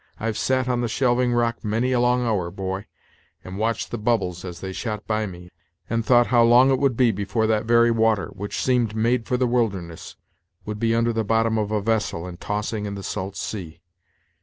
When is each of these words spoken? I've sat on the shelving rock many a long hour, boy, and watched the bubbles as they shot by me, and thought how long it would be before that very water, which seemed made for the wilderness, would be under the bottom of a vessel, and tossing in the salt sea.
I've 0.19 0.35
sat 0.35 0.67
on 0.67 0.81
the 0.81 0.87
shelving 0.87 1.31
rock 1.31 1.63
many 1.63 1.91
a 1.91 1.99
long 1.99 2.25
hour, 2.25 2.49
boy, 2.49 2.87
and 3.43 3.59
watched 3.59 3.91
the 3.91 3.99
bubbles 3.99 4.43
as 4.43 4.59
they 4.59 4.73
shot 4.73 5.05
by 5.05 5.27
me, 5.27 5.51
and 5.87 6.03
thought 6.03 6.25
how 6.25 6.41
long 6.41 6.71
it 6.71 6.79
would 6.79 6.97
be 6.97 7.11
before 7.11 7.45
that 7.45 7.65
very 7.65 7.91
water, 7.91 8.29
which 8.29 8.57
seemed 8.59 8.95
made 8.95 9.27
for 9.27 9.37
the 9.37 9.45
wilderness, 9.45 10.15
would 10.65 10.79
be 10.79 10.95
under 10.95 11.13
the 11.13 11.23
bottom 11.23 11.59
of 11.59 11.69
a 11.69 11.83
vessel, 11.83 12.25
and 12.25 12.39
tossing 12.41 12.87
in 12.87 12.95
the 12.95 13.03
salt 13.03 13.37
sea. 13.37 13.79